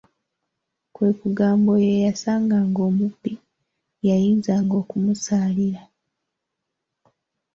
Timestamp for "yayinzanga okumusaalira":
4.07-5.81